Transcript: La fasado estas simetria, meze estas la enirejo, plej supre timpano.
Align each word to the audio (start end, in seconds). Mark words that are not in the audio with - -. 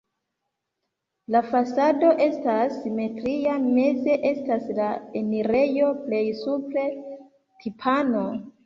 La 1.35 1.41
fasado 1.51 2.09
estas 2.27 2.73
simetria, 2.85 3.59
meze 3.77 4.17
estas 4.33 4.73
la 4.81 4.89
enirejo, 5.23 5.95
plej 6.09 6.25
supre 6.43 6.89
timpano. 7.63 8.31